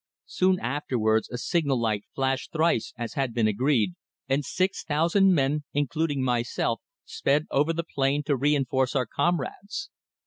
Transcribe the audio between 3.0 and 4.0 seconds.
had been agreed,